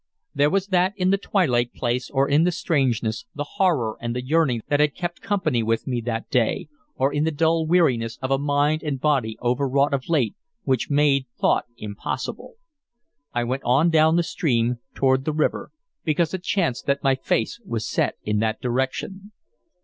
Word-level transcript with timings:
There 0.33 0.49
was 0.49 0.65
that 0.69 0.93
in 0.97 1.11
the 1.11 1.17
twilight 1.19 1.75
place, 1.75 2.09
or 2.09 2.27
in 2.27 2.43
the 2.43 2.51
strangeness, 2.51 3.27
the 3.35 3.43
horror, 3.57 3.97
and 4.01 4.15
the 4.15 4.25
yearning 4.25 4.61
that 4.67 4.79
had 4.79 4.95
kept 4.95 5.21
company 5.21 5.61
with 5.61 5.85
me 5.85 6.01
that 6.01 6.27
day, 6.31 6.69
or 6.95 7.13
in 7.13 7.23
the 7.23 7.29
dull 7.29 7.67
weariness 7.67 8.17
of 8.19 8.31
a 8.31 8.39
mind 8.39 8.81
and 8.81 8.99
body 8.99 9.37
overwrought 9.43 9.93
of 9.93 10.09
late, 10.09 10.35
which 10.63 10.89
made 10.89 11.27
thought 11.39 11.65
impossible. 11.77 12.55
I 13.31 13.43
went 13.43 13.61
on 13.63 13.91
down 13.91 14.15
the 14.15 14.23
stream 14.23 14.79
toward 14.95 15.23
the 15.23 15.33
river, 15.33 15.69
because 16.03 16.33
it 16.33 16.41
chanced 16.41 16.87
that 16.87 17.03
my 17.03 17.13
face 17.13 17.61
was 17.63 17.87
set 17.87 18.15
in 18.23 18.39
that 18.39 18.59
direction. 18.59 19.31